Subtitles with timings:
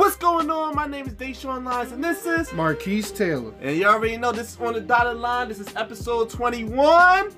[0.00, 0.74] What's going on?
[0.74, 3.52] My name is Deshaun Lyons, and this is Marquise Taylor.
[3.60, 5.48] And you already know this is on the dotted line.
[5.48, 7.30] This is episode 21.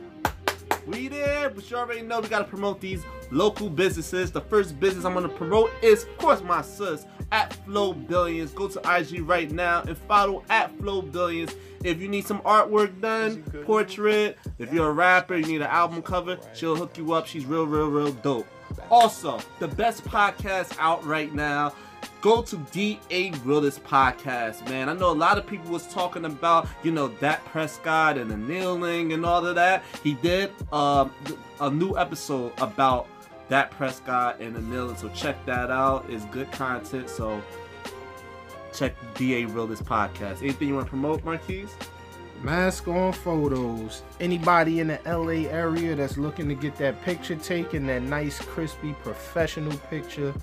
[0.87, 4.31] We there, but you already know we gotta promote these local businesses.
[4.31, 8.53] The first business I'm gonna promote is, of course, my sis at Flow Billions.
[8.53, 11.57] Go to IG right now and follow at Flow Billions.
[11.83, 16.01] If you need some artwork done, portrait, if you're a rapper, you need an album
[16.01, 17.27] cover, she'll hook you up.
[17.27, 18.47] She's real, real, real dope.
[18.89, 21.73] Also, the best podcast out right now
[22.21, 24.89] go to DA Realist Podcast, man.
[24.89, 28.37] I know a lot of people was talking about, you know, Dak Prescott and the
[28.37, 29.83] kneeling and all of that.
[30.03, 31.09] He did uh,
[31.61, 33.09] a new episode about
[33.49, 36.07] Dak Prescott and the kneeling, so check that out.
[36.09, 37.43] It's good content, so
[38.73, 40.43] check DA Realist Podcast.
[40.43, 41.75] Anything you want to promote, Marquise?
[42.43, 44.03] Mask on photos.
[44.19, 48.95] Anybody in the LA area that's looking to get that picture taken, that nice, crispy,
[49.05, 50.35] professional picture,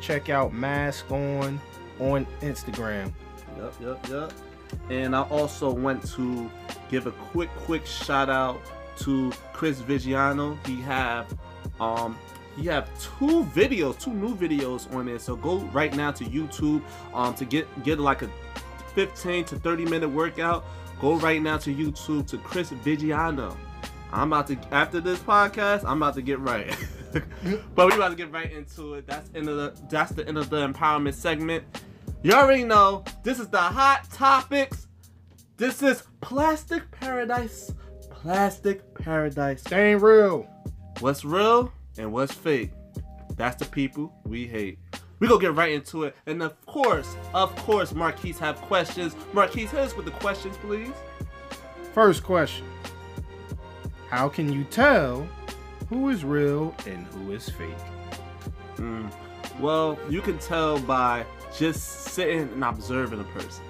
[0.00, 1.60] check out Mask On
[2.00, 3.12] on Instagram.
[3.58, 4.32] Yep, yep, yep.
[4.90, 6.50] And I also went to
[6.90, 8.60] give a quick, quick shout out
[9.00, 10.56] to Chris Vigiano.
[10.66, 11.32] He have
[11.80, 12.18] um
[12.56, 15.18] he have two videos, two new videos on there.
[15.18, 16.82] So go right now to YouTube
[17.14, 18.30] um to get get like a
[18.94, 20.64] 15 to 30 minute workout.
[21.00, 23.56] Go right now to YouTube to Chris Vigiano.
[24.12, 26.76] I'm about to after this podcast, I'm about to get right.
[27.74, 29.06] but we about to get right into it.
[29.06, 31.64] That's end of the that's the end of the empowerment segment.
[32.22, 34.88] You already know this is the hot topics.
[35.56, 37.72] This is plastic paradise.
[38.10, 39.62] Plastic paradise.
[39.62, 40.48] They ain't real.
[41.00, 42.72] What's real and what's fake?
[43.36, 44.78] That's the people we hate.
[45.20, 46.16] We gonna get right into it.
[46.26, 49.16] And of course, of course, Marquise have questions.
[49.32, 50.92] Marquise, hit us with the questions, please.
[51.92, 52.66] First question.
[54.08, 55.28] How can you tell
[55.88, 57.70] who is real and who is fake?
[58.76, 59.10] Mm.
[59.60, 61.24] Well, you can tell by
[61.56, 63.64] just sitting and observing a person.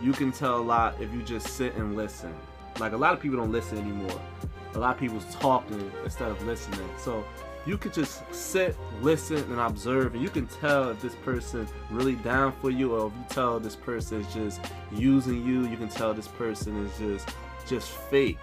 [0.00, 2.34] You can tell a lot if you just sit and listen.
[2.78, 4.20] Like a lot of people don't listen anymore.
[4.74, 6.88] A lot of people's talking instead of listening.
[6.98, 7.24] So
[7.66, 12.14] you could just sit, listen, and observe, and you can tell if this person really
[12.16, 14.60] down for you, or if you tell this person is just
[14.90, 15.66] using you.
[15.66, 18.38] You can tell this person is just just fake.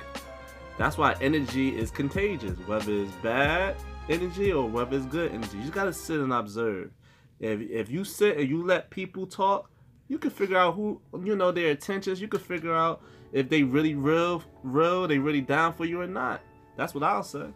[0.77, 3.75] That's why energy is contagious, whether it's bad
[4.09, 5.57] energy or whether it's good energy.
[5.57, 6.91] You just gotta sit and observe.
[7.39, 9.69] If if you sit and you let people talk,
[10.07, 12.21] you can figure out who you know their intentions.
[12.21, 13.01] You can figure out
[13.33, 16.41] if they really real, real, they really down for you or not.
[16.75, 17.47] That's what I'll say.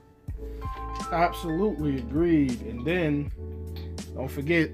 [1.12, 2.62] Absolutely agreed.
[2.62, 3.32] And then
[4.16, 4.72] don't forget,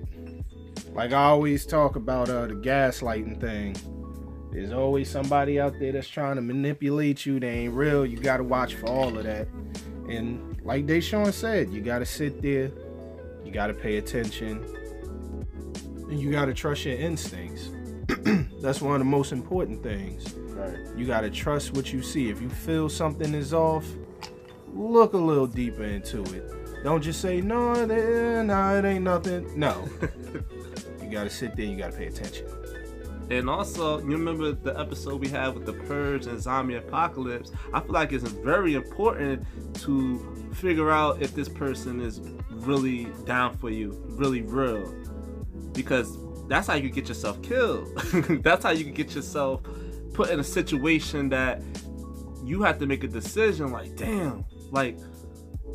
[0.93, 3.75] like I always talk about uh, the gaslighting thing.
[4.51, 7.39] There's always somebody out there that's trying to manipulate you.
[7.39, 8.05] They ain't real.
[8.05, 9.47] You gotta watch for all of that.
[10.09, 12.71] And like Deshaun said, you gotta sit there.
[13.43, 14.63] You gotta pay attention.
[16.09, 17.71] And you gotta trust your instincts.
[18.61, 20.33] that's one of the most important things.
[20.33, 20.77] Right.
[20.95, 22.29] You gotta trust what you see.
[22.29, 23.85] If you feel something is off,
[24.73, 26.83] look a little deeper into it.
[26.83, 29.59] Don't just say no, no, nah, it ain't nothing.
[29.59, 29.87] No,
[31.01, 31.65] you gotta sit there.
[31.65, 32.47] You gotta pay attention.
[33.29, 37.51] And also, you remember the episode we had with the Purge and Zombie Apocalypse?
[37.73, 39.45] I feel like it's very important
[39.81, 44.93] to figure out if this person is really down for you, really real.
[45.73, 46.17] Because
[46.47, 47.93] that's how you get yourself killed.
[48.43, 49.61] that's how you can get yourself
[50.13, 51.61] put in a situation that
[52.43, 54.97] you have to make a decision like, damn, like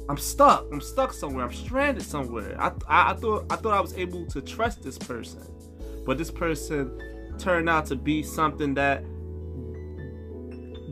[0.08, 0.66] I'm stuck.
[0.72, 1.44] I'm stuck somewhere.
[1.44, 2.60] I'm stranded somewhere.
[2.60, 5.42] I, I, I thought I thought I was able to trust this person,
[6.04, 6.98] but this person
[7.38, 9.04] turned out to be something that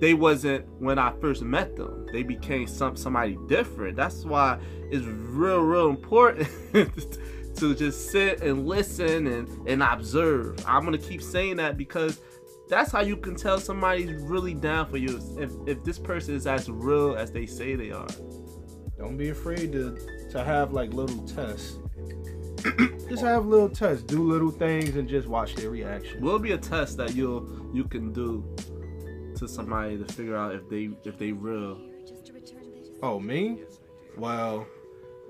[0.00, 2.06] they wasn't when I first met them.
[2.12, 3.96] They became some somebody different.
[3.96, 4.58] That's why
[4.90, 6.48] it's real, real important
[7.56, 10.64] to just sit and listen and, and observe.
[10.66, 12.20] I'm gonna keep saying that because
[12.68, 16.46] that's how you can tell somebody's really down for you if, if this person is
[16.46, 18.08] as real as they say they are.
[18.98, 19.98] Don't be afraid to
[20.30, 21.78] to have like little tests.
[23.08, 26.20] Just have little tests, do little things, and just watch their reaction.
[26.20, 28.44] Will be a test that you'll you can do
[29.36, 31.80] to somebody to figure out if they if they real.
[33.02, 33.62] Oh me?
[34.16, 34.66] Well,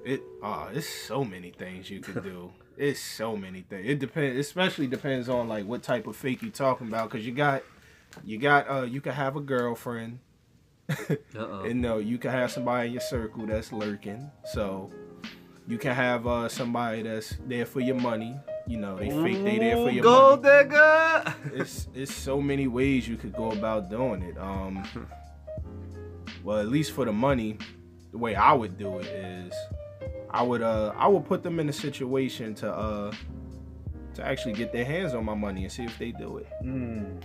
[0.04, 2.52] it ah, uh, it's so many things you can do.
[2.80, 3.86] it's so many things.
[3.86, 7.10] It depends, especially depends on like what type of fake you talking about.
[7.10, 7.62] Cause you got,
[8.24, 10.20] you got, uh, you can have a girlfriend.
[11.34, 14.30] and no, you can have somebody in your circle that's lurking.
[14.52, 14.90] So
[15.70, 18.34] you can have uh, somebody that's there for your money.
[18.66, 20.64] You know, they fake they there for your Gold money.
[20.64, 21.34] digger.
[21.54, 24.36] It's it's so many ways you could go about doing it.
[24.36, 24.82] Um,
[26.42, 27.56] well, at least for the money,
[28.10, 29.54] the way I would do it is,
[30.30, 33.12] I would uh I would put them in a situation to uh
[34.14, 36.48] to actually get their hands on my money and see if they do it.
[36.64, 37.22] Mm.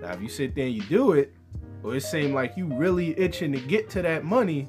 [0.00, 1.32] Now, if you sit there and you do it,
[1.84, 4.68] or it seems like you really itching to get to that money,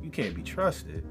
[0.00, 1.06] you can't be trusted.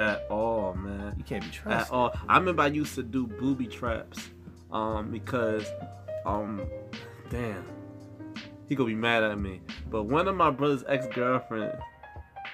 [0.00, 1.14] At all, man.
[1.18, 2.14] You can't be At all.
[2.26, 4.30] I remember I used to do booby traps,
[4.72, 5.66] um, because,
[6.24, 6.62] um,
[7.28, 7.64] damn,
[8.66, 9.60] he gonna be mad at me.
[9.90, 11.74] But one of my brother's ex girlfriend,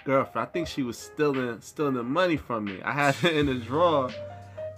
[0.04, 2.82] girlfriend, I think she was stealing, stealing the money from me.
[2.82, 4.10] I had it in the drawer,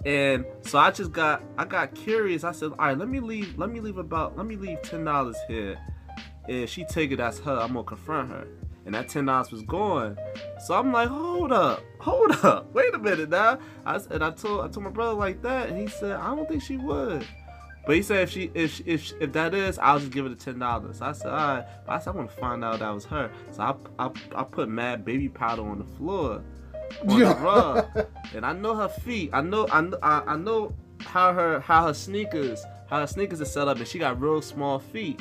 [0.05, 2.43] and so I just got, I got curious.
[2.43, 5.05] I said, all right, let me leave, let me leave about, let me leave ten
[5.05, 5.79] dollars here.
[6.47, 7.59] If she take it, that's her.
[7.59, 8.47] I'm gonna confront her.
[8.89, 10.17] And that ten dollars was gone.
[10.65, 13.59] So I'm like, hold up, hold up, wait a minute now.
[13.85, 16.49] I, and I told I told my brother like that, and he said, I don't
[16.49, 17.23] think she would.
[17.85, 20.35] But he said if she if if if that is, I'll just give her the
[20.35, 21.03] ten dollars.
[21.03, 21.65] I said, all right.
[21.85, 23.29] But I said I want to find out that was her.
[23.51, 26.41] So I I, I put mad baby powder on the floor
[27.07, 27.33] on Yeah.
[27.33, 29.29] the rug, and I know her feet.
[29.33, 33.39] I know I know I, I know how her how her sneakers how her sneakers
[33.39, 35.19] are set up, and she got real small feet,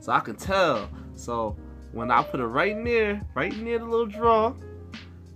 [0.00, 0.88] so I can tell.
[1.14, 1.58] So
[1.92, 4.56] when I put it right near right near the little drawer.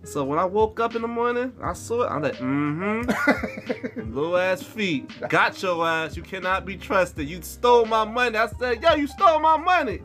[0.05, 2.07] So when I woke up in the morning, I saw it.
[2.07, 4.13] I'm like, mm-hmm.
[4.15, 5.11] Little ass feet.
[5.29, 6.17] Got your ass.
[6.17, 7.29] You cannot be trusted.
[7.29, 8.39] You stole my money.
[8.39, 10.01] I said, yo, you stole my money.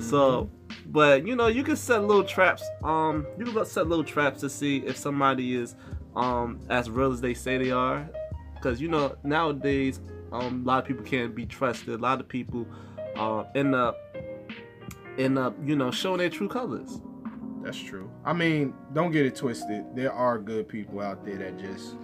[0.00, 0.50] So,
[0.86, 2.62] but you know, you can set little traps.
[2.82, 5.74] Um, you can set little traps to see if somebody is
[6.14, 8.08] um as real as they say they are.
[8.60, 10.00] Cause you know nowadays,
[10.30, 11.88] um, a lot of people can't be trusted.
[11.88, 12.66] A lot of people,
[13.16, 14.11] uh, end up,
[15.18, 17.00] end up, you know, showing their true colors.
[17.62, 18.10] That's true.
[18.24, 19.84] I mean, don't get it twisted.
[19.94, 21.94] There are good people out there that just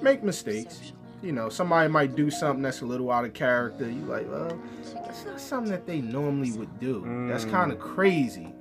[0.00, 0.92] make mistakes.
[1.22, 3.88] You know, somebody might do something that's a little out of character.
[3.88, 4.58] You like, well,
[5.04, 7.02] that's not something that they normally would do.
[7.28, 7.50] That's Mm.
[7.50, 8.52] kind of crazy.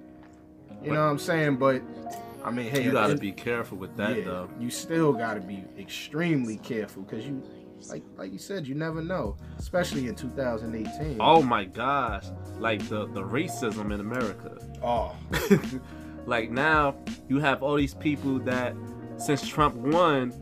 [0.83, 1.57] You know what I'm saying?
[1.57, 1.81] But
[2.43, 4.49] I mean, hey, You gotta the- be careful with that yeah, though.
[4.59, 7.41] You still gotta be extremely careful because you,
[7.89, 11.17] like, like you said, you never know, especially in 2018.
[11.19, 12.25] Oh my gosh,
[12.59, 14.57] like the the racism in America.
[14.83, 15.15] Oh,
[16.25, 16.95] like now
[17.29, 18.75] you have all these people that
[19.17, 20.33] since Trump won,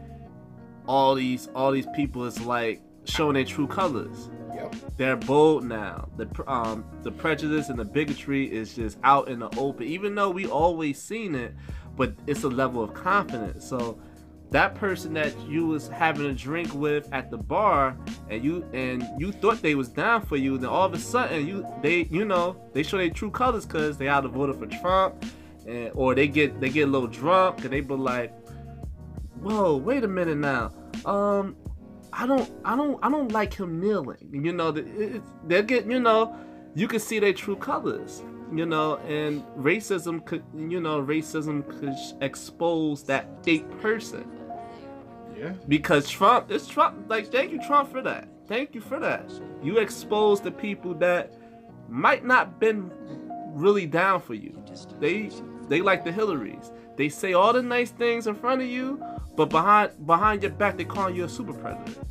[0.88, 4.30] all these all these people is like showing their true colors.
[4.56, 4.74] yep.
[4.95, 6.07] They're bold now.
[6.15, 9.83] The um the prejudice and the bigotry is just out in the open.
[9.88, 11.53] Even though we always seen it,
[11.97, 13.68] but it's a level of confidence.
[13.68, 14.00] So
[14.51, 17.96] that person that you was having a drink with at the bar
[18.30, 21.46] and you and you thought they was down for you, then all of a sudden
[21.46, 25.24] you they you know they show their true colors because they either voted for Trump,
[25.68, 28.34] and, or they get they get a little drunk and they be like,
[29.40, 30.72] whoa, wait a minute now,
[31.06, 31.56] um,
[32.12, 34.30] I don't I don't I don't like him kneeling.
[34.31, 36.36] You know, the- they're getting you know,
[36.74, 38.24] you can see their true colors.
[38.52, 41.94] You know, and racism could you know racism could
[42.24, 44.25] expose that fake person
[45.39, 45.53] Yeah.
[45.68, 49.31] because Trump it's Trump like thank you Trump for that thank you for that
[49.63, 51.33] you exposed the people that
[51.88, 52.91] might not been
[53.53, 54.53] really down for you
[55.00, 55.30] they
[55.68, 59.01] they like the Hillarys they say all the nice things in front of you
[59.36, 62.01] but behind behind your back they call you a super predator.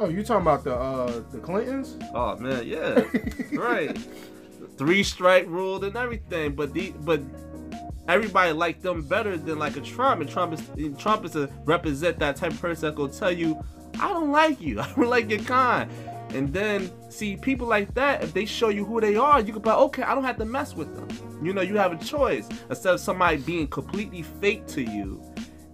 [0.00, 1.96] Oh, you talking about the uh the Clintons?
[2.14, 3.02] oh man yeah
[3.52, 3.96] right
[4.76, 7.20] three strike rule and everything but the but
[8.08, 12.18] everybody like them better than like a Trump and Trump is Trump is to represent
[12.18, 13.62] that type of person that gonna tell you
[14.00, 14.80] I don't like you.
[14.80, 15.90] I don't like your kind.
[16.30, 19.62] And then see people like that if they show you who they are you can
[19.62, 21.08] be okay I don't have to mess with them.
[21.44, 25.22] You know you have a choice instead of somebody being completely fake to you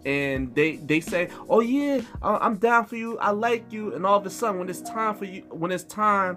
[0.04, 3.18] and they they say oh yeah uh, I'm down for you.
[3.18, 3.94] I like you.
[3.94, 6.36] And all of a sudden when it's time for you when it's time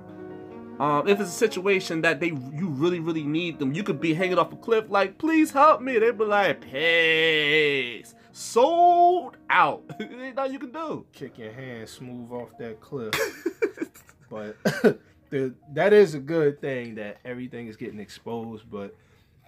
[0.80, 4.14] um, if it's a situation that they you really really need them, you could be
[4.14, 5.98] hanging off a cliff like, please help me.
[5.98, 9.84] They'd be like, peace, sold out.
[10.00, 11.06] Ain't nothing you can do.
[11.14, 13.14] Kick your hand smooth off that cliff.
[14.30, 14.56] but
[15.30, 18.70] the that is a good thing that everything is getting exposed.
[18.70, 18.96] But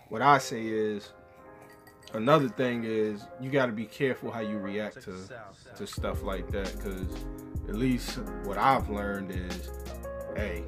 [0.08, 1.14] what I say is
[2.14, 5.16] another thing is you got to be careful how you react to
[5.78, 7.08] to stuff like that because
[7.68, 9.70] at least what I've learned is,
[10.36, 10.64] hey,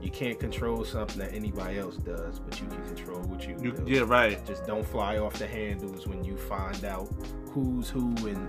[0.00, 3.72] you can't control something that anybody else does, but you can control what you, You,
[3.72, 3.84] do.
[3.86, 4.44] yeah, right.
[4.46, 7.08] Just don't fly off the handles when you find out
[7.50, 8.48] who's who and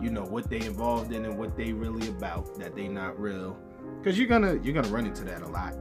[0.00, 2.58] you know what they involved in and what they really about.
[2.58, 3.56] That they not real,
[3.98, 5.74] because you're gonna you're gonna run into that a lot.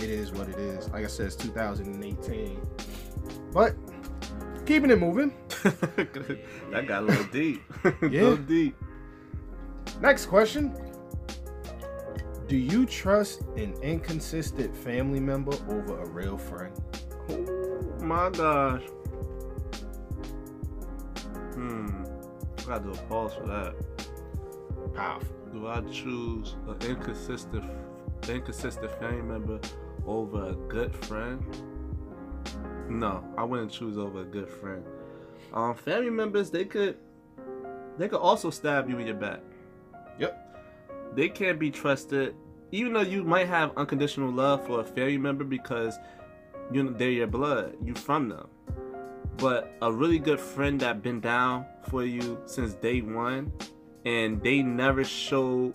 [0.00, 0.88] It is what it is.
[0.90, 2.60] Like I said, it's 2018,
[3.52, 3.74] but
[4.66, 5.32] keeping it moving.
[5.62, 7.62] that got a little deep.
[7.84, 8.22] a Yeah.
[8.22, 8.76] little deep.
[10.00, 10.74] Next question.
[12.46, 16.74] Do you trust an inconsistent family member over a real friend?
[17.30, 18.82] Oh my gosh.
[21.54, 22.04] Hmm.
[22.58, 24.94] I gotta do a pause for that.
[24.94, 25.34] Powerful.
[25.52, 27.64] do I choose an inconsistent
[28.28, 29.58] inconsistent family member
[30.06, 31.42] over a good friend?
[32.90, 34.84] No, I wouldn't choose over a good friend.
[35.54, 36.98] Um, family members they could
[37.96, 39.40] they could also stab you in your back.
[40.18, 40.43] Yep.
[41.14, 42.34] They can't be trusted,
[42.72, 45.96] even though you might have unconditional love for a family member because
[46.72, 48.48] you know they're your blood, you from them.
[49.36, 53.52] But a really good friend that been down for you since day one,
[54.04, 55.72] and they never show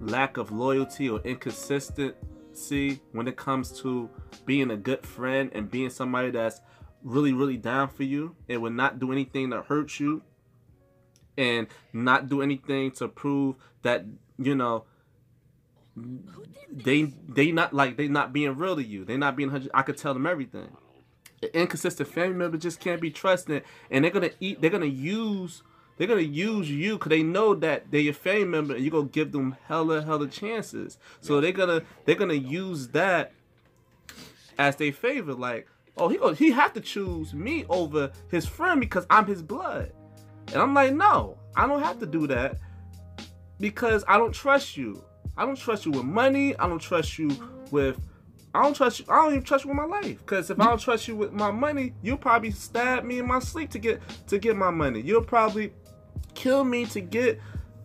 [0.00, 4.08] lack of loyalty or inconsistency when it comes to
[4.46, 6.60] being a good friend and being somebody that's
[7.02, 10.22] really really down for you and would not do anything to hurt you
[11.36, 14.04] and not do anything to prove that
[14.38, 14.84] you know
[16.70, 19.04] they they not like they not being real to you.
[19.04, 19.50] They not being.
[19.50, 20.76] 100 I could tell them everything.
[21.42, 24.60] An inconsistent family member just can't be trusted, and they're gonna eat.
[24.60, 25.62] They're gonna use.
[25.96, 29.08] They're gonna use you because they know that they're your family member, and you're gonna
[29.08, 30.98] give them hella hella chances.
[31.20, 33.32] So they're gonna they're gonna use that
[34.58, 35.34] as they favor.
[35.34, 39.42] Like, oh, he go, he have to choose me over his friend because I'm his
[39.42, 39.92] blood.
[40.48, 42.58] And I'm like, no, I don't have to do that
[43.60, 45.02] because I don't trust you.
[45.36, 46.56] I don't trust you with money.
[46.58, 47.30] I don't trust you
[47.70, 48.00] with.
[48.54, 49.04] I don't trust you.
[49.08, 50.24] I don't even trust you with my life.
[50.26, 53.38] Cause if I don't trust you with my money, you'll probably stab me in my
[53.38, 55.00] sleep to get to get my money.
[55.00, 55.72] You'll probably
[56.34, 57.40] kill me to get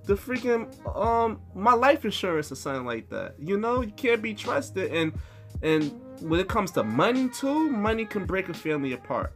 [0.06, 3.36] the freaking um my life insurance or something like that.
[3.38, 4.92] You know, you can't be trusted.
[4.92, 5.14] And
[5.62, 9.34] and when it comes to money too, money can break a family apart.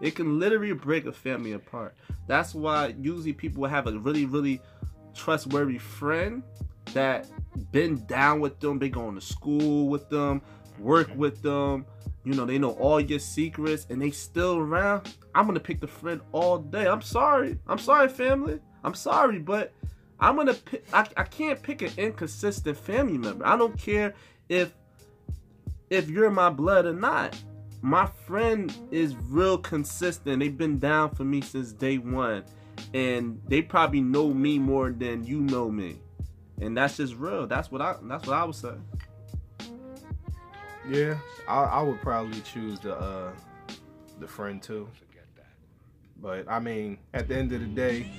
[0.00, 1.94] It can literally break a family apart.
[2.26, 4.60] That's why usually people have a really, really
[5.18, 6.42] trustworthy friend
[6.94, 7.26] that
[7.72, 10.40] been down with them, been going to school with them,
[10.78, 11.84] work with them.
[12.24, 15.14] You know, they know all your secrets and they still around.
[15.34, 16.86] I'm gonna pick the friend all day.
[16.86, 17.58] I'm sorry.
[17.66, 18.60] I'm sorry, family.
[18.84, 19.72] I'm sorry, but
[20.20, 23.46] I'm gonna pick I, I can't pick an inconsistent family member.
[23.46, 24.14] I don't care
[24.48, 24.72] if
[25.90, 27.36] if you're my blood or not.
[27.80, 30.40] My friend is real consistent.
[30.40, 32.44] They've been down for me since day one.
[32.94, 35.98] And they probably know me more than you know me
[36.60, 37.46] and that's just real.
[37.46, 37.96] That's what I.
[38.02, 38.74] That's what I would say.
[40.88, 43.32] Yeah, I, I would probably choose the uh,
[44.18, 44.88] the friend too.
[46.20, 48.10] But I mean, at the end of the day,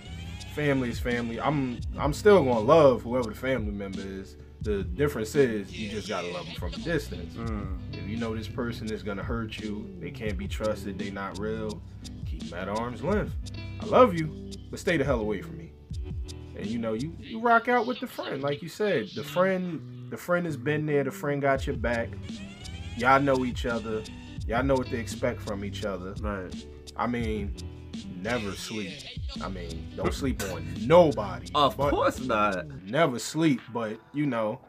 [0.56, 1.40] family is family.
[1.40, 4.38] I'm I'm still gonna love whoever the family member is.
[4.62, 7.34] The difference is you just gotta love them from a distance.
[7.36, 7.78] Mm.
[7.94, 11.40] If you know this person is gonna hurt you, they can't be trusted, they not
[11.40, 11.82] real.
[12.26, 13.34] Keep them at arm's length.
[13.80, 15.72] I love you, but stay the hell away from me.
[16.60, 20.10] And you know you you rock out with the friend like you said the friend
[20.10, 22.10] the friend has been there the friend got your back.
[22.98, 24.04] Y'all know each other.
[24.46, 26.14] Y'all know what to expect from each other.
[26.20, 26.54] Right.
[26.98, 27.56] I mean
[28.22, 28.92] never sleep.
[29.42, 32.68] I mean don't sleep on nobody of course not.
[32.84, 34.60] never sleep but you know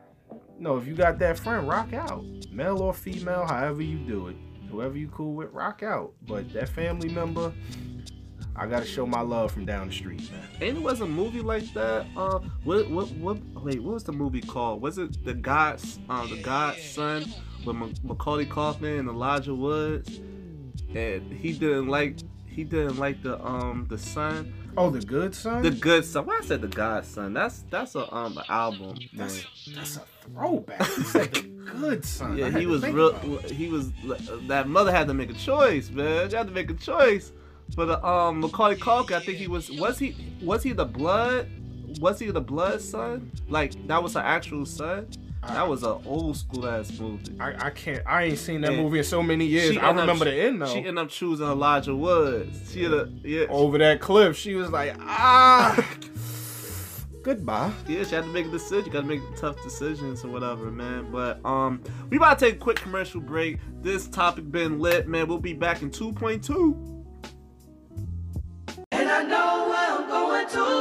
[0.58, 2.24] no if you got that friend rock out.
[2.52, 4.36] Male or female however you do it.
[4.70, 6.12] Whoever you cool with rock out.
[6.28, 7.52] But that family member
[8.56, 10.42] I gotta show my love from down the street, man.
[10.60, 12.06] Ain't it was a movie like that?
[12.16, 13.38] Uh, what what what?
[13.62, 14.82] Wait, what was the movie called?
[14.82, 17.24] Was it the God's uh, the God's Son
[17.64, 20.20] with Macaulay Culkin and Elijah Woods?
[20.94, 24.52] And he didn't like he didn't like the um the son.
[24.76, 25.62] Oh, the good son.
[25.62, 26.26] The good son.
[26.26, 27.32] Why I said the God son?
[27.32, 28.98] That's that's a um an album.
[29.14, 30.80] That's that's a throwback.
[30.96, 32.36] He said the good son.
[32.36, 33.14] Yeah, he was real.
[33.38, 33.92] He was
[34.48, 36.28] that mother had to make a choice, man.
[36.28, 37.32] She had to make a choice
[37.74, 41.48] for the um Macaulay Culkin, I think he was was he was he the blood
[41.98, 43.30] was he the blood son?
[43.48, 45.08] Like that was her actual son?
[45.46, 47.34] that was an old school ass movie.
[47.40, 49.76] I, I can't I ain't seen that and movie in so many years.
[49.76, 50.66] I remember up, the end though.
[50.66, 52.72] She ended up choosing Elijah Woods.
[52.72, 53.46] She a, yeah.
[53.48, 55.88] Over that cliff, she was like, ah
[57.22, 57.70] Goodbye.
[57.86, 58.86] Yeah, she had to make a decision.
[58.86, 61.10] You gotta make tough decisions or whatever, man.
[61.10, 63.58] But um we about to take a quick commercial break.
[63.82, 65.26] This topic been lit, man.
[65.26, 66.99] We'll be back in 2.2.
[69.20, 70.80] I know where I'm going to.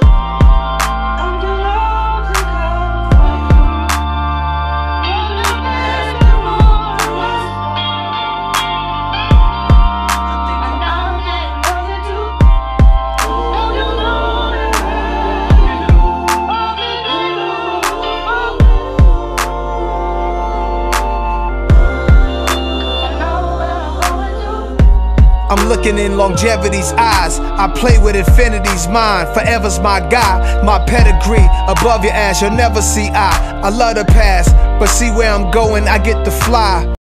[25.49, 27.39] I'm looking in longevity's eyes.
[27.39, 29.29] I play with infinity's mind.
[29.33, 31.47] Forever's my guy, my pedigree.
[31.67, 33.61] Above your ass, you'll never see I.
[33.63, 36.93] I love the past, but see where I'm going, I get to fly.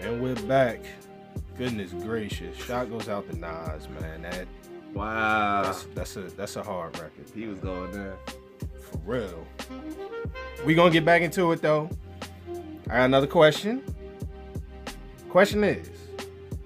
[0.00, 0.80] And we're back.
[1.58, 2.56] Goodness gracious.
[2.56, 4.22] Shot goes out to Nas, man.
[4.22, 4.46] That
[4.94, 5.62] Wow.
[5.62, 7.26] That's that's a that's a hard record.
[7.34, 8.16] he was going there.
[8.90, 9.46] For real.
[10.64, 11.90] We gonna get back into it though.
[12.88, 13.82] I got another question.
[15.30, 15.88] Question is,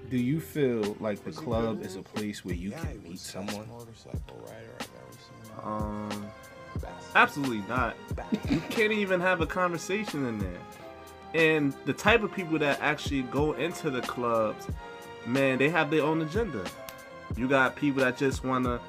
[0.09, 3.69] do you feel like the club is a place where you can meet someone?
[5.63, 6.27] Um,
[7.15, 7.95] absolutely not.
[8.49, 10.61] You can't even have a conversation in there.
[11.35, 14.67] And the type of people that actually go into the clubs,
[15.27, 16.65] man, they have their own agenda.
[17.37, 18.81] You got people that just want to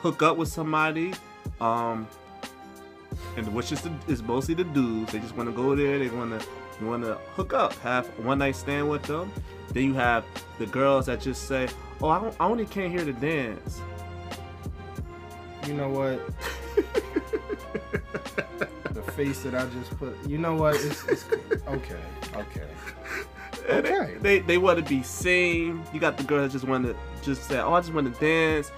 [0.00, 1.14] hook up with somebody,
[1.60, 2.08] um,
[3.36, 5.12] and which is the, is mostly the dudes.
[5.12, 6.00] They just want to go there.
[6.00, 6.44] They want to
[6.80, 9.32] want to hook up, have one night stand with them.
[9.68, 10.24] Then you have
[10.58, 11.68] the girls that just say,
[12.00, 13.80] "Oh, I, don't, I only came here to dance."
[15.66, 16.20] You know what?
[18.92, 20.16] the face that I just put.
[20.26, 20.74] You know what?
[20.76, 21.24] It's, it's
[21.68, 22.00] okay.
[22.34, 22.68] Okay.
[23.68, 24.14] And they- Okay.
[24.20, 25.82] They they, want to be seen.
[25.92, 28.20] You got the girls that just want to just say, "Oh, I just want to
[28.20, 28.70] dance."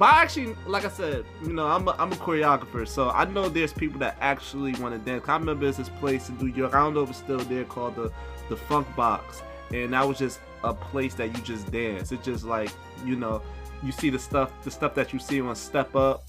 [0.00, 3.26] But I actually, like I said, you know, I'm a, I'm a choreographer, so I
[3.26, 5.28] know there's people that actually want to dance.
[5.28, 6.74] I remember there's this place in New York.
[6.74, 8.10] I don't know if it's still there called the
[8.48, 9.42] the Funk Box,
[9.74, 12.12] and that was just a place that you just dance.
[12.12, 12.70] It's just like
[13.04, 13.42] you know,
[13.82, 16.24] you see the stuff the stuff that you see on Step Up.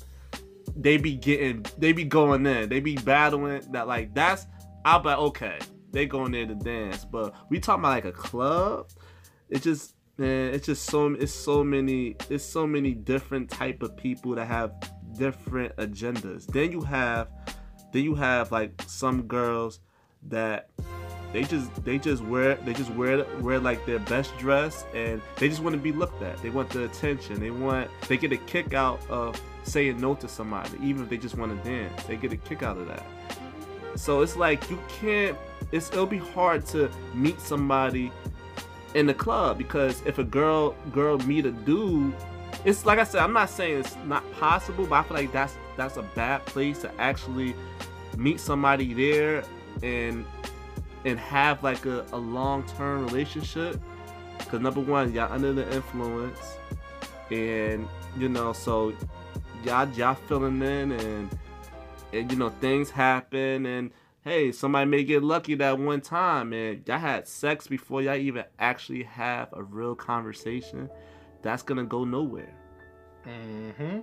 [0.75, 3.71] They be getting, they be going in, they be battling.
[3.71, 4.47] That like that's
[4.83, 5.59] I'll be okay,
[5.93, 7.05] they going there to dance.
[7.05, 8.89] But we talking about like a club.
[9.47, 13.97] It just man, it's just so it's so many it's so many different type of
[13.97, 14.73] people that have
[15.17, 16.45] different agendas.
[16.45, 17.29] Then you have
[17.91, 19.79] then you have like some girls
[20.27, 20.69] that
[21.33, 25.49] they just they just wear they just wear wear like their best dress and they
[25.49, 26.37] just want to be looked at.
[26.41, 27.39] They want the attention.
[27.39, 31.17] They want they get a kick out of saying no to somebody, even if they
[31.17, 32.03] just want to dance.
[32.03, 33.05] They get a kick out of that.
[33.95, 35.37] So it's like you can't.
[35.71, 38.11] It's it'll be hard to meet somebody
[38.93, 42.13] in the club because if a girl girl meet a dude,
[42.65, 43.21] it's like I said.
[43.21, 46.81] I'm not saying it's not possible, but I feel like that's that's a bad place
[46.81, 47.55] to actually
[48.17, 49.43] meet somebody there
[49.81, 50.25] and
[51.05, 53.79] and have like a, a long term relationship.
[54.37, 56.57] Because number one, y'all under the influence,
[57.29, 58.93] and you know, so
[59.63, 61.37] y'all y'all feeling in and
[62.13, 63.91] and you know things happen and
[64.23, 68.43] hey somebody may get lucky that one time and y'all had sex before y'all even
[68.59, 70.89] actually have a real conversation
[71.41, 72.53] that's gonna go nowhere
[73.27, 73.99] Mm-hmm.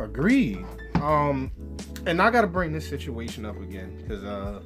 [0.00, 0.64] Agreed.
[0.94, 1.50] Um,
[2.06, 4.62] and I gotta bring this situation up again because uh,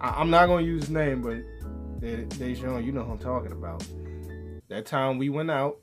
[0.00, 1.38] I- I'm not gonna use his name, but
[2.00, 3.82] De- Deshaun, you know who I'm talking about.
[4.68, 5.78] That time we went out,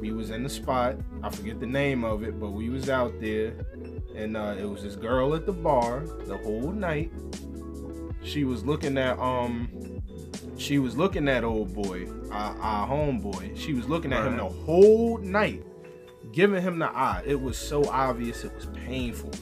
[0.00, 0.96] we was in the spot.
[1.22, 3.52] I forget the name of it, but we was out there,
[4.14, 7.10] and uh, it was this girl at the bar the whole night.
[8.22, 10.02] She was looking at um,
[10.56, 13.56] she was looking at old boy, our, our homeboy.
[13.56, 15.64] She was looking at him the whole night,
[16.32, 17.22] giving him the eye.
[17.26, 19.32] It was so obvious, it was painful.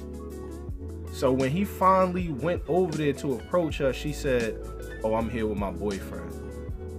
[1.12, 4.56] So when he finally went over there to approach her, she said,
[5.04, 6.49] "Oh, I'm here with my boyfriend."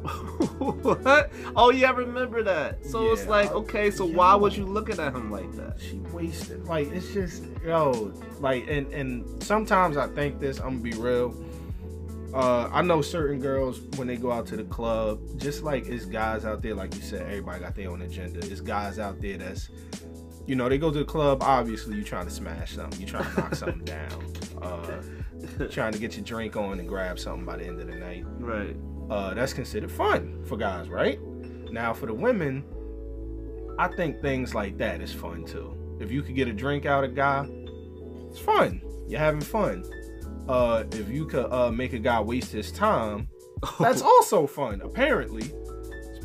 [0.57, 4.99] what oh yeah I remember that so it's like okay so why was you looking
[4.99, 6.65] at him like that She wasted.
[6.65, 10.59] Like it's just yo, like and and sometimes I think this.
[10.59, 11.35] I'm gonna be real.
[12.33, 16.05] Uh, I know certain girls when they go out to the club, just like it's
[16.05, 18.39] guys out there, like you said, everybody got their own agenda.
[18.39, 19.69] It's guys out there that's,
[20.47, 21.43] you know, they go to the club.
[21.43, 25.01] Obviously, you trying to smash something, you trying to knock something down, uh,
[25.71, 28.23] trying to get your drink on and grab something by the end of the night.
[28.39, 28.77] right
[29.11, 31.19] uh, that's considered fun for guys, right?
[31.69, 32.63] Now for the women,
[33.77, 35.75] I think things like that is fun too.
[35.99, 37.45] If you could get a drink out of a guy,
[38.29, 38.81] it's fun.
[39.07, 39.83] You're having fun.
[40.47, 43.27] Uh, if you could uh, make a guy waste his time,
[43.79, 44.81] that's also fun.
[44.81, 45.51] Apparently,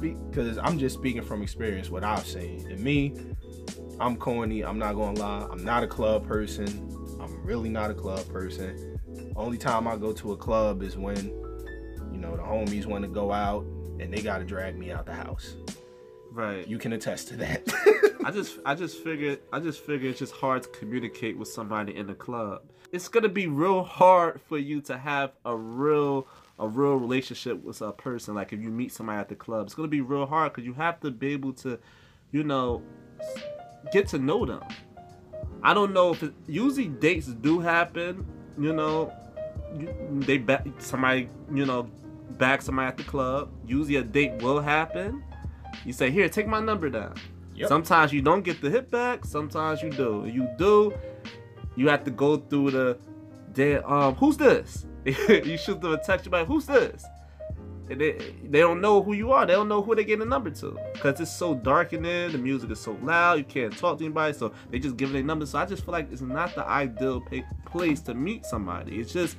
[0.00, 2.66] because I'm just speaking from experience, what I've seen.
[2.70, 3.14] And me,
[3.98, 4.64] I'm corny.
[4.64, 5.48] I'm not gonna lie.
[5.50, 6.68] I'm not a club person.
[7.20, 9.00] I'm really not a club person.
[9.34, 11.32] Only time I go to a club is when,
[12.16, 13.62] you know, the homies want to go out
[14.00, 15.56] and they gotta drag me out the house.
[16.30, 17.62] right You can attest to that.
[18.24, 21.94] I just I just figured I just figured it's just hard to communicate with somebody
[21.94, 22.62] in the club.
[22.90, 26.26] It's gonna be real hard for you to have a real
[26.58, 28.34] a real relationship with a person.
[28.34, 30.72] Like if you meet somebody at the club, it's gonna be real hard because you
[30.72, 31.78] have to be able to,
[32.32, 32.82] you know,
[33.92, 34.62] get to know them.
[35.62, 38.26] I don't know if it, usually dates do happen.
[38.58, 39.12] You know,
[40.10, 41.90] they back somebody you know
[42.32, 43.50] back somebody at the club.
[43.66, 45.22] Usually a date will happen.
[45.84, 47.14] You say, "Here, take my number down."
[47.54, 47.68] Yep.
[47.68, 49.24] Sometimes you don't get the hit back.
[49.24, 50.30] Sometimes you do.
[50.30, 50.92] You do,
[51.74, 52.98] you have to go through the
[53.52, 53.82] dead.
[53.84, 54.86] Um, who's this?
[55.04, 56.26] you shoot them a text.
[56.26, 57.04] You're like, who's this?
[57.88, 58.12] And they
[58.42, 59.46] they don't know who you are.
[59.46, 62.28] They don't know who they get a number to because it's so dark in there.
[62.28, 63.38] The music is so loud.
[63.38, 65.46] You can't talk to anybody, so they just give their number.
[65.46, 67.24] So I just feel like it's not the ideal
[67.64, 68.98] place to meet somebody.
[68.98, 69.36] It's just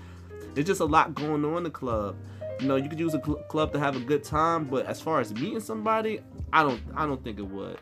[0.55, 2.15] it's just a lot going on in the club.
[2.59, 4.99] You know, you could use a cl- club to have a good time, but as
[4.99, 7.77] far as meeting somebody, I don't I don't think it would.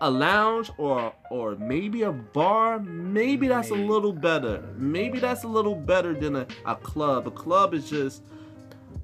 [0.00, 4.64] A lounge or or maybe a bar, maybe that's a little better.
[4.76, 7.26] Maybe that's a little better than a, a club.
[7.26, 8.22] A club is just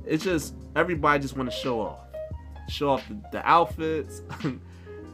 [0.05, 2.01] it's just everybody just want to show off,
[2.69, 4.23] show off the, the outfits.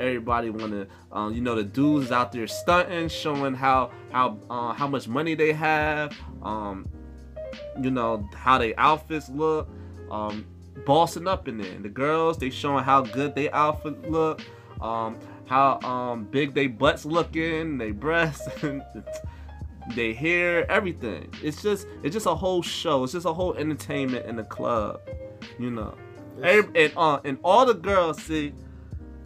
[0.00, 4.72] everybody want to, um, you know, the dudes out there stunting, showing how how uh,
[4.72, 6.88] how much money they have, um,
[7.81, 9.68] you know, how they outfits look,
[10.12, 10.46] um,
[10.87, 11.72] bossing up in there.
[11.72, 14.40] And the girls they showing how good they outfit look,
[14.81, 18.46] um, how um big they butts looking, they breasts.
[19.96, 21.29] They hair, everything.
[21.42, 23.03] It's just, it's just a whole show.
[23.03, 25.01] It's just a whole entertainment in the club,
[25.59, 25.96] you know.
[26.40, 28.55] And uh, and all the girls see.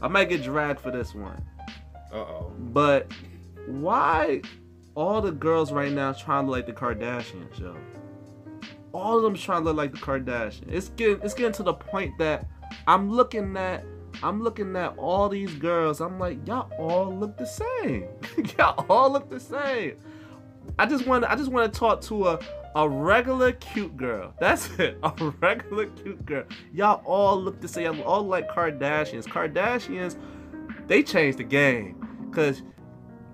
[0.00, 1.42] I might get dragged for this one,
[2.10, 2.52] Uh oh.
[2.58, 3.12] but
[3.66, 4.40] why
[4.94, 7.76] all the girls right now trying to like the Kardashians, yo?
[8.96, 10.72] All of them trying to look like the Kardashians.
[10.72, 12.46] It's getting it's getting to the point that
[12.86, 13.84] I'm looking at
[14.22, 16.00] I'm looking at all these girls.
[16.00, 18.08] I'm like, y'all all look the same.
[18.58, 19.96] y'all all look the same.
[20.78, 22.38] I just want I just want to talk to a
[22.74, 24.34] a regular cute girl.
[24.38, 24.98] That's it.
[25.02, 26.44] A regular cute girl.
[26.72, 27.94] Y'all all look the same.
[27.94, 29.24] Y'all like Kardashians.
[29.24, 30.16] Kardashians,
[30.86, 32.30] they changed the game.
[32.32, 32.62] Cause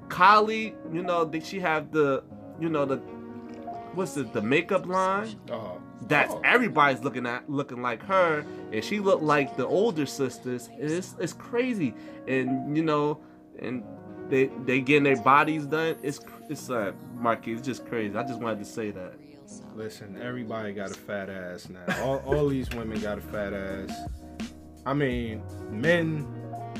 [0.09, 2.23] Kylie, you know, she have the,
[2.61, 3.01] you know, the
[3.95, 5.35] what's it, the makeup line.
[5.51, 5.73] Uh huh.
[6.09, 6.41] That's Oh.
[6.45, 10.69] everybody's looking at looking like her, and she looked like the older sisters.
[10.79, 11.95] It's it's crazy,
[12.27, 13.21] and you know,
[13.59, 13.85] and
[14.29, 15.97] they they getting their bodies done.
[16.03, 18.17] It's it's uh, Marky, it's just crazy.
[18.17, 19.15] I just wanted to say that.
[19.75, 21.85] Listen, everybody got a fat ass now.
[22.03, 23.95] All, all these women got a fat ass.
[24.87, 26.27] I mean, men,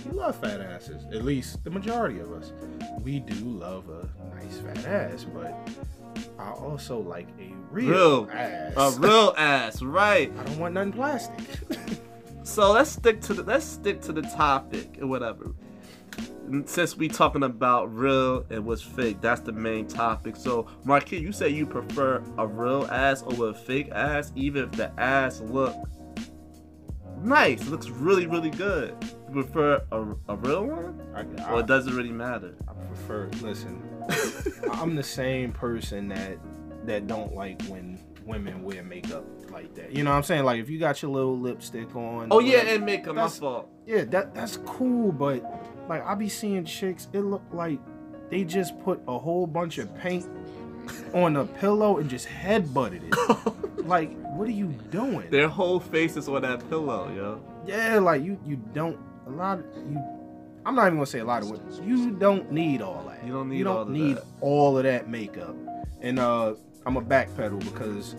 [0.07, 1.05] we love fat asses.
[1.13, 2.53] At least the majority of us.
[3.03, 5.55] We do love a nice fat ass, but
[6.39, 8.75] I also like a real, Real, ass.
[8.77, 10.33] A real ass, right?
[10.39, 11.39] I don't want nothing plastic.
[12.45, 15.55] So let's stick to the let's stick to the topic or whatever.
[16.67, 20.35] Since we talking about real and what's fake, that's the main topic.
[20.35, 24.73] So Marquise, you say you prefer a real ass over a fake ass, even if
[24.73, 25.75] the ass look
[27.23, 28.95] nice, looks really really good.
[29.29, 32.55] You prefer a, a real one, I, or I, it doesn't really matter?
[32.69, 33.31] I prefer.
[33.41, 33.83] Listen,
[34.73, 36.39] I'm the same person that
[36.85, 39.93] that don't like when women wear makeup like that.
[39.93, 40.45] You know what I'm saying?
[40.45, 42.29] Like if you got your little lipstick on.
[42.31, 43.15] Oh yeah, and makeup.
[43.15, 43.69] My fault.
[43.87, 45.43] yeah, that that's cool, but
[45.89, 47.79] like I be seeing chicks, it look like
[48.31, 50.27] they just put a whole bunch of paint
[51.15, 53.53] on a pillow and just headbutted it.
[53.87, 55.31] like, what are you doing?
[55.31, 57.41] Their whole face is on that pillow, yo.
[57.67, 60.01] Yeah, like you you don't a lot of you.
[60.65, 61.89] I'm not even gonna say a lot of women.
[61.89, 63.25] You don't need all that.
[63.27, 64.25] You don't need You don't all of need that.
[64.41, 65.57] all of that makeup.
[66.01, 66.55] And uh,
[66.87, 68.15] I'm a backpedal because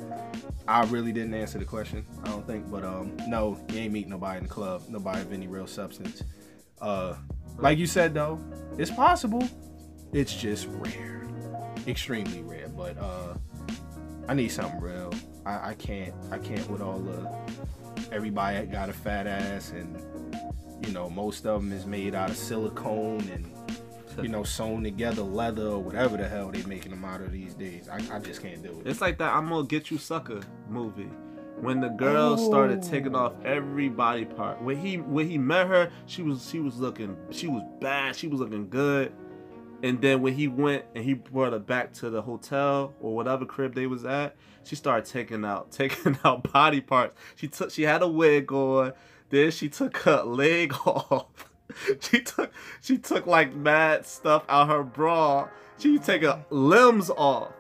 [0.67, 2.06] I really didn't answer the question.
[2.23, 4.84] I don't think, but um, no, you ain't meet nobody in the club.
[4.89, 6.23] Nobody of any real substance.
[6.82, 7.15] Uh,
[7.58, 8.39] like you said though,
[8.78, 9.47] it's possible.
[10.13, 11.28] It's just rare,
[11.88, 12.67] extremely rare.
[12.69, 13.36] But uh,
[14.28, 15.13] I need something real.
[15.45, 16.13] I, I can't.
[16.32, 17.29] I can't with all the
[18.12, 19.97] everybody got a fat ass and
[20.86, 23.49] you know most of them is made out of silicone and
[24.21, 27.53] you know sewn together leather or whatever the hell they making them out of these
[27.53, 27.89] days.
[27.89, 28.88] I, I just can't do it.
[28.88, 31.10] It's like that I'm gonna get you sucker movie.
[31.60, 33.47] When the girl started taking off oh.
[33.47, 34.62] every body part.
[34.62, 38.27] When he when he met her, she was she was looking she was bad, she
[38.27, 39.13] was looking good.
[39.83, 43.45] And then when he went and he brought her back to the hotel or whatever
[43.45, 47.19] crib they was at, she started taking out taking out body parts.
[47.35, 48.93] She took she had a wig on,
[49.29, 51.49] then she took her leg off.
[51.99, 55.49] she took she took like mad stuff out her bra.
[55.77, 57.51] She taking limbs off.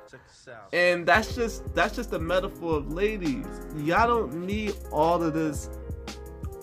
[0.71, 3.45] And that's just that's just a metaphor of ladies.
[3.75, 5.69] Y'all don't need all of this,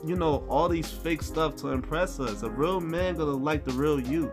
[0.06, 2.42] you know, all these fake stuff to impress us.
[2.42, 4.32] A real man gonna like the real you.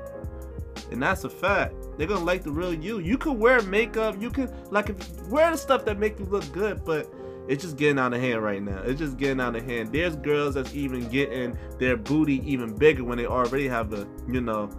[0.92, 1.76] And that's a fact.
[1.98, 3.00] They're gonna like the real you.
[3.00, 6.50] You can wear makeup, you can like if, wear the stuff that make you look
[6.52, 7.12] good, but
[7.48, 8.82] it's just getting out of hand right now.
[8.84, 9.92] It's just getting out of hand.
[9.94, 14.42] There's girls that's even getting their booty even bigger when they already have a, you
[14.42, 14.70] know,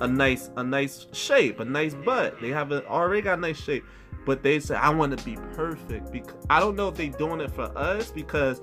[0.00, 2.40] a nice a nice shape, a nice butt.
[2.40, 3.84] They have a already got a nice shape,
[4.26, 6.12] but they say I want to be perfect.
[6.12, 8.60] Because I don't know if they doing it for us because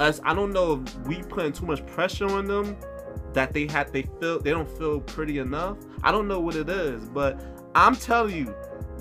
[0.00, 0.20] us.
[0.24, 2.76] I don't know if we putting too much pressure on them
[3.36, 5.76] that they had they feel they don't feel pretty enough.
[6.02, 7.38] I don't know what it is, but
[7.74, 8.54] I'm telling you,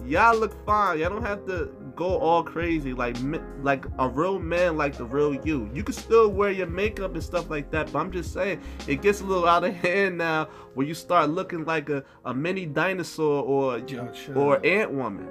[0.06, 1.00] y'all look fine.
[1.00, 3.16] Y'all don't have to go all crazy like
[3.62, 5.70] like a real man like the real you.
[5.74, 9.02] You can still wear your makeup and stuff like that, but I'm just saying it
[9.02, 12.66] gets a little out of hand now where you start looking like a, a mini
[12.66, 14.66] dinosaur or oh, Yo, or up.
[14.66, 15.30] ant woman.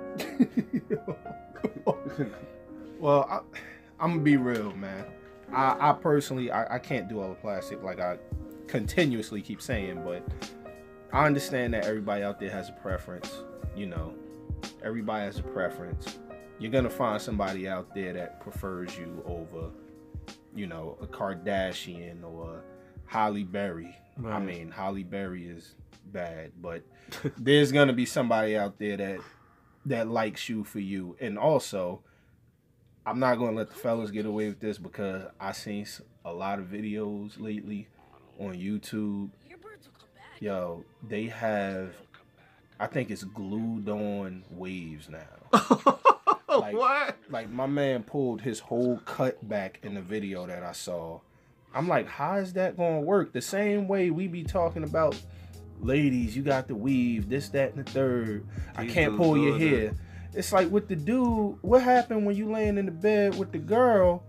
[2.99, 3.41] well, I,
[4.03, 5.05] I'm gonna be real, man.
[5.53, 8.17] I, I personally, I, I can't do all the plastic like I
[8.67, 10.23] continuously keep saying, but
[11.13, 13.43] I understand that everybody out there has a preference.
[13.77, 14.15] You know,
[14.83, 16.19] everybody has a preference.
[16.59, 19.71] You're gonna find somebody out there that prefers you over,
[20.55, 22.63] you know, a Kardashian or a
[23.07, 23.97] Halle Berry.
[24.25, 25.75] I mean, Halle Berry is
[26.07, 26.83] bad, but
[27.39, 29.21] there's gonna be somebody out there that
[29.87, 31.17] that likes you for you.
[31.21, 32.03] And also,
[33.07, 35.87] I'm not gonna let the fellas get away with this because I seen
[36.25, 37.89] a lot of videos lately
[38.39, 39.31] on YouTube.
[40.41, 41.95] Yo, they have,
[42.79, 45.99] I think it's glued on waves now.
[46.61, 47.17] Like- what?
[47.31, 51.19] Like my man pulled his whole cut back in the video that I saw.
[51.75, 53.33] I'm like, how is that gonna work?
[53.33, 55.21] The same way we be talking about
[55.81, 58.47] ladies, you got the weave, this, that, and the third.
[58.77, 59.95] I can't pull your doing hair.
[60.33, 63.59] It's like with the dude, what happened when you laying in the bed with the
[63.59, 64.23] girl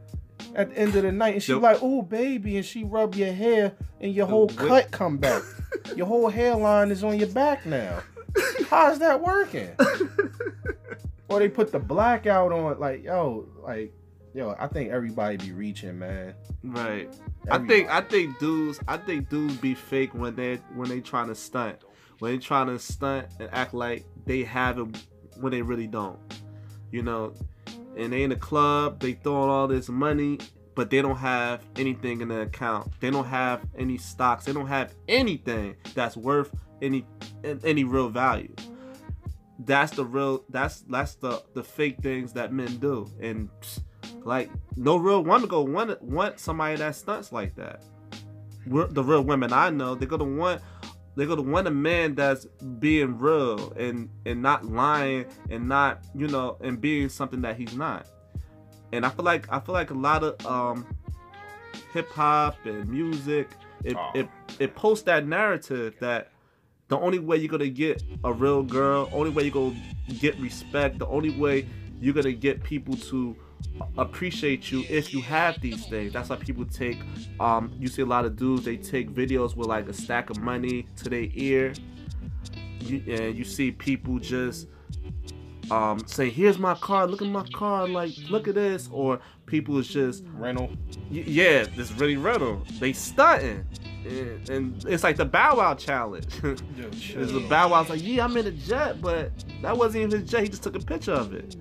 [0.56, 3.32] at the end of the night and she like, oh baby, and she rub your
[3.32, 5.44] hair and your whole whip- cut come back.
[5.96, 8.02] your whole hairline is on your back now.
[8.70, 9.70] How's that working?
[11.30, 13.94] or they put the blackout on, like, yo, like,
[14.34, 16.36] yo, I think everybody be reaching, man.
[16.64, 17.14] Right.
[17.50, 21.28] I think I think dudes I think dudes be fake when they when they trying
[21.28, 21.78] to stunt.
[22.20, 24.88] When they trying to stunt and act like they have it
[25.40, 26.20] when they really don't.
[26.92, 27.34] You know,
[27.98, 30.40] and they in the club, they throwing all this money,
[30.76, 32.92] but they don't have anything in the account.
[33.00, 34.46] They don't have any stocks.
[34.46, 37.06] They don't have anything that's worth any
[37.64, 38.54] any real value.
[39.60, 43.10] That's the real that's that's the the fake things that men do.
[43.22, 43.50] And
[44.24, 47.82] like no real woman go want want somebody that stunts like that.
[48.68, 50.62] We're, the real women I know, they're gonna want
[51.16, 52.46] they're gonna want a man that's
[52.80, 57.76] being real and and not lying and not you know and being something that he's
[57.76, 58.08] not.
[58.92, 60.86] And I feel like I feel like a lot of um
[61.94, 63.50] hip hop and music
[63.84, 64.12] it, Oh.
[64.16, 64.28] it
[64.60, 66.32] it posts that narrative that
[66.88, 69.76] the only way you're gonna get a real girl, only way you're gonna
[70.20, 71.66] get respect, the only way
[72.00, 73.36] you're gonna get people to
[73.98, 76.14] appreciate you if you have these things.
[76.14, 76.98] That's why people take
[77.40, 80.40] um you see a lot of dudes they take videos with like a stack of
[80.40, 81.74] money to their ear.
[82.82, 84.68] You, and you see people just
[85.72, 89.78] um say, Here's my car, look at my car, like look at this or people
[89.78, 90.70] is just rental.
[91.12, 92.64] Y- yeah, this really rental.
[92.80, 93.66] They stunting,
[94.06, 96.28] and, and it's like the Bow Wow challenge.
[97.18, 100.30] It's the Bow Wow's like, yeah, I'm in a jet, but that wasn't even his
[100.30, 100.44] jet.
[100.44, 101.56] He just took a picture of it.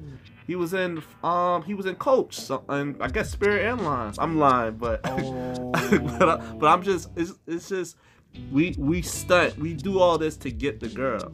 [0.46, 4.18] He was in, um, he was in Coach, so, and I guess Spirit Airlines.
[4.18, 5.70] I'm lying, but, Oh.
[6.18, 7.96] but, I, but I'm just, it's, it's just,
[8.52, 11.32] we we stunt, we do all this to get the girl,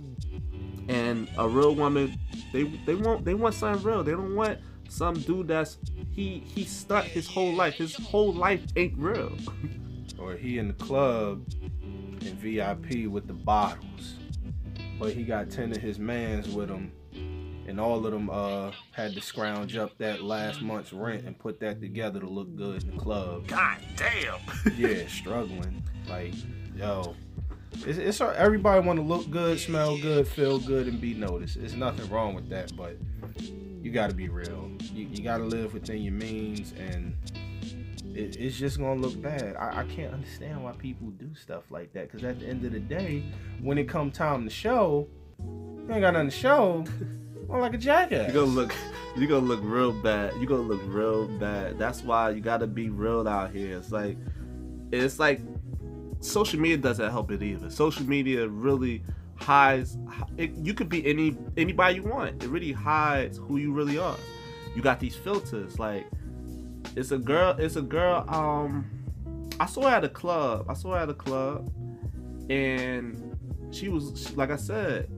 [0.89, 2.19] and a real woman,
[2.53, 4.03] they they want they want something real.
[4.05, 5.79] They don't want some dude that's
[6.13, 7.75] he he stunt his whole life.
[7.75, 9.33] His whole life ain't real.
[10.19, 11.43] or he in the club
[12.21, 14.17] in VIP with the bottles,
[14.99, 16.93] but he got ten of his mans with him,
[17.71, 21.61] and all of them uh had to scrounge up that last month's rent and put
[21.61, 23.47] that together to look good in the club.
[23.47, 24.41] God damn.
[24.77, 25.83] yeah, struggling.
[26.09, 26.35] Like,
[26.77, 27.15] yo,
[27.87, 31.59] it's, it's everybody want to look good, smell good, feel good, and be noticed.
[31.59, 32.97] There's nothing wrong with that, but
[33.39, 34.71] you got to be real.
[34.93, 37.17] You, you got to live within your means, and
[38.15, 39.55] it, it's just gonna look bad.
[39.57, 42.11] I, I can't understand why people do stuff like that.
[42.11, 43.23] Because at the end of the day,
[43.63, 45.07] when it come time to show,
[45.39, 46.85] you ain't got nothing to show.
[47.51, 48.29] Like a jackass.
[48.29, 48.75] You gonna look,
[49.17, 50.35] you gonna look real bad.
[50.37, 51.79] You're gonna look real bad.
[51.79, 53.77] That's why you gotta be real out here.
[53.77, 54.17] It's like,
[54.93, 55.41] it's like,
[56.21, 57.71] social media doesn't help it either.
[57.71, 59.03] Social media really
[59.35, 59.99] hides.
[60.37, 62.43] It, you could be any anybody you want.
[62.43, 64.17] It really hides who you really are.
[64.75, 65.79] You got these filters.
[65.79, 66.07] Like,
[66.97, 67.57] it's a girl.
[67.59, 68.25] It's a girl.
[68.29, 68.89] Um,
[69.59, 70.67] I saw her at a club.
[70.69, 71.71] I saw her at a club,
[72.49, 73.37] and
[73.71, 75.11] she was like I said,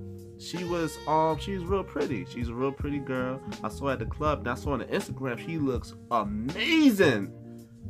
[0.42, 2.26] she was um real pretty.
[2.26, 3.40] She's a real pretty girl.
[3.62, 4.40] I saw at the club.
[4.40, 5.38] And I saw on the Instagram.
[5.38, 7.33] She looks amazing.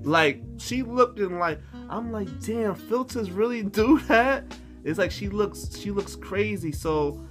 [0.02, 4.44] Like she looked looking like I'm like, damn, filters really do that.
[4.84, 6.72] It's like she looks she looks crazy.
[6.72, 7.26] So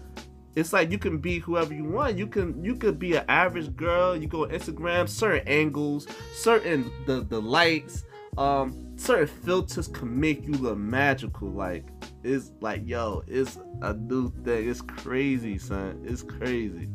[0.56, 2.18] it's like you can be whoever you want.
[2.18, 4.16] You can you could be an average girl.
[4.16, 8.04] You go on Instagram, certain angles, certain the the lights,
[8.38, 11.50] um, certain filters can make you look magical.
[11.50, 11.86] Like
[12.24, 14.70] it's like yo, it's a new thing.
[14.70, 16.04] It's crazy, son.
[16.06, 16.90] It's crazy.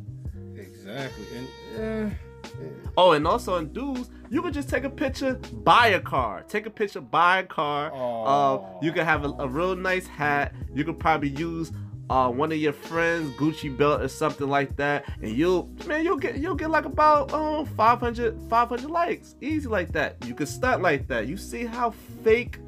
[0.57, 1.25] Exactly.
[1.37, 2.15] And uh,
[2.97, 6.45] Oh, and also in dudes, you could just take a picture, buy a car.
[6.49, 7.93] Take a picture, buy a car.
[7.95, 10.55] Uh, you could have a, a real nice hat.
[10.75, 11.73] You could probably use
[12.09, 16.17] uh, one of your friends Gucci belt or something like that, and you'll man you'll
[16.17, 20.17] get you'll get like about um 500 500 likes easy like that.
[20.25, 21.27] You could start like that.
[21.27, 21.91] You see how
[22.23, 22.61] fake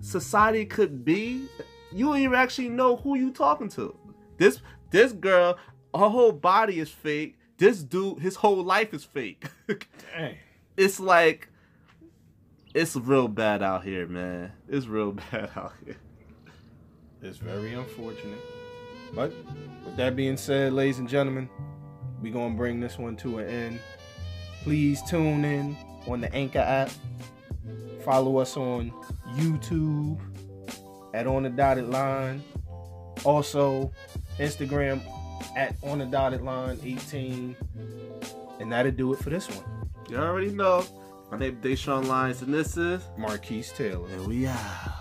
[0.00, 1.46] society could be.
[1.92, 3.96] You don't even actually know who you talking to.
[4.36, 5.56] This this girl,
[5.94, 7.38] her whole body is fake.
[7.58, 9.46] This dude, his whole life is fake.
[9.68, 10.36] dang.
[10.76, 11.48] it's like
[12.74, 14.52] it's real bad out here, man.
[14.68, 15.96] It's real bad out here.
[17.22, 18.40] It's very unfortunate.
[19.14, 19.32] But
[19.84, 21.48] with that being said, ladies and gentlemen,
[22.22, 23.80] we gonna bring this one to an end.
[24.62, 25.76] Please tune in
[26.06, 26.90] on the Anchor app.
[28.04, 28.92] Follow us on
[29.34, 30.18] YouTube
[31.14, 32.42] at On the Dotted Line.
[33.24, 33.92] Also,
[34.38, 35.00] Instagram
[35.56, 37.56] at On the Dotted Line 18.
[38.60, 39.88] And that'll do it for this one.
[40.08, 40.84] You already know.
[41.30, 44.08] My name is Deshaun Lyons, and this is Marquise Taylor.
[44.08, 44.99] and we out.